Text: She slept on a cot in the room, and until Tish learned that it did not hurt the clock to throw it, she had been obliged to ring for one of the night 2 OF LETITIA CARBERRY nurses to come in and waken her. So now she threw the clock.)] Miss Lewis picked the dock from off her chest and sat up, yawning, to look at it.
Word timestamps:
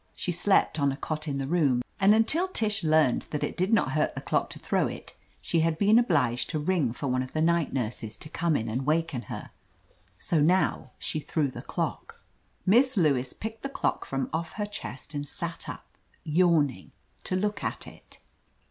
She 0.15 0.31
slept 0.31 0.79
on 0.79 0.91
a 0.91 0.97
cot 0.97 1.27
in 1.27 1.37
the 1.37 1.45
room, 1.45 1.83
and 1.99 2.15
until 2.15 2.47
Tish 2.47 2.83
learned 2.83 3.27
that 3.29 3.43
it 3.43 3.55
did 3.55 3.71
not 3.71 3.91
hurt 3.91 4.15
the 4.15 4.21
clock 4.21 4.49
to 4.49 4.57
throw 4.57 4.87
it, 4.87 5.13
she 5.41 5.59
had 5.59 5.77
been 5.77 5.99
obliged 5.99 6.49
to 6.49 6.57
ring 6.57 6.91
for 6.91 7.05
one 7.05 7.21
of 7.21 7.33
the 7.33 7.39
night 7.39 7.65
2 7.71 7.77
OF 7.79 7.83
LETITIA 7.83 7.83
CARBERRY 7.83 7.85
nurses 7.85 8.17
to 8.17 8.29
come 8.29 8.55
in 8.55 8.67
and 8.67 8.87
waken 8.87 9.21
her. 9.29 9.51
So 10.17 10.39
now 10.41 10.89
she 10.97 11.19
threw 11.19 11.51
the 11.51 11.61
clock.)] 11.61 12.19
Miss 12.65 12.97
Lewis 12.97 13.33
picked 13.33 13.61
the 13.61 13.69
dock 13.69 14.05
from 14.05 14.27
off 14.33 14.53
her 14.53 14.65
chest 14.65 15.13
and 15.13 15.27
sat 15.27 15.69
up, 15.69 15.85
yawning, 16.23 16.93
to 17.25 17.35
look 17.35 17.63
at 17.63 17.85
it. 17.85 18.17